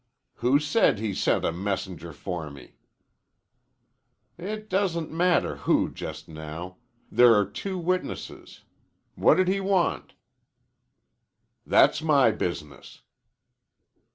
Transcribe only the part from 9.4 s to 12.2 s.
he want?" "That's